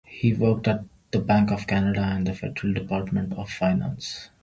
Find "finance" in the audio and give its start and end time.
3.51-4.31